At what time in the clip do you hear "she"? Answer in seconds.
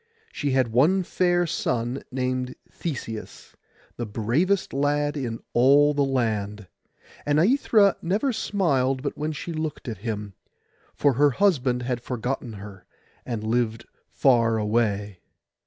0.31-0.49, 9.31-9.53